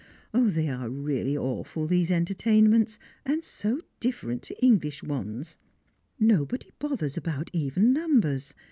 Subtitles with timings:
[0.33, 5.57] They are really awful these entertainments, and so different to English ones!
[6.19, 8.55] Nobody bothers about even numbers.